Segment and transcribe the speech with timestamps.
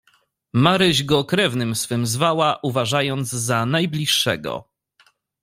[0.53, 4.69] "Maryś go krewnym swym zwała, uważając za najbliższego."